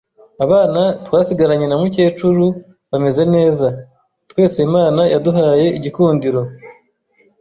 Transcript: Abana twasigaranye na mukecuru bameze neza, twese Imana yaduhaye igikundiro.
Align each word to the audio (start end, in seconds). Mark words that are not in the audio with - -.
Abana 0.45 0.81
twasigaranye 1.05 1.65
na 1.67 1.77
mukecuru 1.81 2.45
bameze 2.91 3.23
neza, 3.35 3.67
twese 4.31 4.57
Imana 4.67 5.01
yaduhaye 5.13 5.67
igikundiro. 5.77 6.41